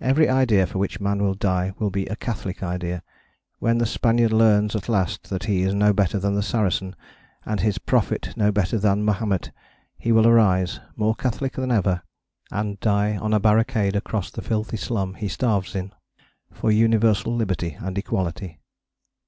[0.00, 3.00] Every idea for which Man will die will be a Catholic idea.
[3.60, 6.96] When the Spaniard learns at last that he is no better than the Saracen,
[7.46, 9.52] and his prophet no better than Mahomet,
[9.96, 12.02] he will arise, more Catholic than ever,
[12.50, 15.92] and die on a barricade across the filthy slum he starves in,
[16.52, 18.58] for universal liberty and equality.